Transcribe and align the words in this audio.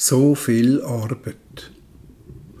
so 0.00 0.34
viel 0.34 0.80
Arbeit. 0.82 1.70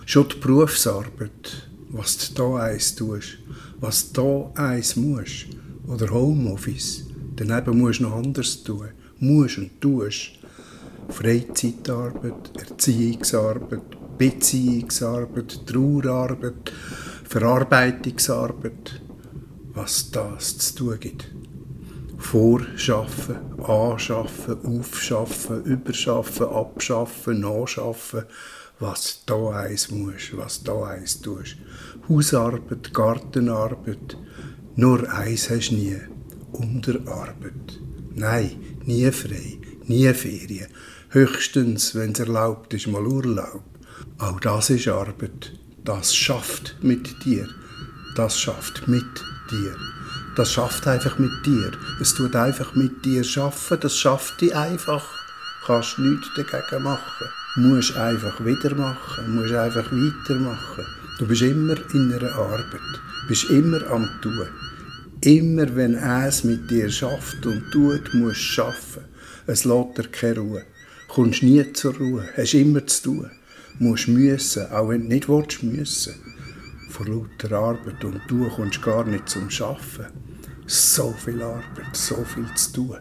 Schon 0.04 0.28
die 0.28 0.36
Berufsarbeit, 0.40 1.70
was 1.88 2.18
du 2.18 2.34
da 2.34 2.56
eins 2.56 2.94
tust, 2.94 3.38
was 3.80 4.12
du 4.12 4.52
da 4.54 4.62
eins 4.62 4.94
musst. 4.96 5.46
Oder 5.88 6.10
Homeoffice. 6.10 7.06
Daneben 7.36 7.78
musst 7.78 8.00
du 8.00 8.04
noch 8.04 8.16
anders 8.16 8.62
tun. 8.62 8.90
Musst 9.20 9.56
und 9.56 9.80
tust. 9.80 10.32
Freizeitarbeit, 11.08 12.52
Erziehungsarbeit, 12.58 14.18
Beziehungsarbeit, 14.18 15.66
Trauerarbeit, 15.66 16.72
Verarbeitungsarbeit. 17.24 19.00
Was 19.72 20.10
das 20.10 20.58
zu 20.58 20.74
tun 20.74 21.00
gibt. 21.00 21.39
Vorschaffen, 22.20 23.36
anschaffen, 23.64 24.64
aufschaffen, 24.64 25.64
überschaffen, 25.64 26.46
abschaffen, 26.46 27.40
nachschaffen, 27.40 28.24
was 28.78 29.22
da 29.26 29.50
eins 29.50 29.90
muss, 29.90 30.30
was 30.34 30.62
da 30.62 30.84
eins 30.84 31.20
tust. 31.20 31.56
Hausarbeit, 32.08 32.94
Gartenarbeit, 32.94 34.16
nur 34.76 35.10
eins 35.12 35.50
hast 35.50 35.70
du 35.70 35.74
nie, 35.74 35.98
Unterarbeit. 36.52 37.80
Nein, 38.14 38.52
nie 38.84 39.10
frei, 39.10 39.58
nie 39.86 40.12
Ferien, 40.14 40.68
höchstens, 41.08 41.94
wenn 41.94 42.12
es 42.12 42.20
erlaubt 42.20 42.74
ist, 42.74 42.86
mal 42.86 43.06
Urlaub. 43.06 43.64
Auch 44.18 44.38
das 44.40 44.70
ist 44.70 44.88
Arbeit, 44.88 45.52
das 45.84 46.14
schafft 46.14 46.76
mit 46.82 47.24
dir, 47.24 47.48
das 48.14 48.38
schafft 48.38 48.86
mit 48.86 49.24
dir. 49.50 49.74
Das 50.40 50.54
schafft 50.54 50.86
einfach 50.86 51.18
mit 51.18 51.44
dir. 51.44 51.70
Es 52.00 52.14
tut 52.14 52.34
einfach 52.34 52.74
mit 52.74 53.04
dir 53.04 53.22
schaffen. 53.24 53.76
Das 53.78 53.94
schafft 53.94 54.40
dich 54.40 54.56
einfach. 54.56 55.04
Kannst 55.66 55.98
nichts 55.98 56.28
dagegen 56.34 56.82
machen. 56.82 57.26
Musst 57.56 57.94
einfach 57.94 58.42
wieder 58.42 58.74
machen. 58.74 59.34
Musst 59.34 59.52
einfach 59.52 59.92
weitermachen. 59.92 60.86
Du 61.18 61.26
bist 61.26 61.42
immer 61.42 61.76
in 61.92 62.10
einer 62.14 62.32
Arbeit. 62.32 62.80
Bist 63.28 63.50
immer 63.50 63.86
am 63.90 64.08
Tun. 64.22 64.48
Immer 65.20 65.76
wenn 65.76 65.94
es 65.94 66.42
mit 66.42 66.70
dir 66.70 66.88
schafft 66.88 67.44
und 67.44 67.70
tut, 67.70 68.14
musst 68.14 68.40
du 68.40 68.42
schaffen. 68.42 69.04
Es 69.46 69.66
lässt 69.66 69.98
dir 69.98 70.08
keine 70.10 70.38
Ruhe. 70.38 70.62
Kommst 71.08 71.42
nie 71.42 71.70
zur 71.74 71.94
Ruhe. 71.96 72.26
Hast 72.34 72.54
immer 72.54 72.86
zu 72.86 73.02
tun. 73.02 73.30
Musst 73.78 74.08
müssen, 74.08 74.72
auch 74.72 74.88
wenn 74.88 75.02
du 75.02 75.08
nicht 75.08 75.28
willst, 75.28 75.62
müssen 75.62 76.14
vor 76.90 77.06
lauter 77.06 77.52
Arbeit 77.56 78.04
und 78.04 78.20
du 78.26 78.48
kommst 78.48 78.82
gar 78.82 79.04
nicht 79.04 79.28
zum 79.28 79.48
Schaffen. 79.48 80.29
So 80.72 81.10
viel 81.10 81.42
Arbeit, 81.42 81.96
so 81.96 82.14
viel 82.24 82.46
zu 82.54 82.72
tun. 82.72 83.00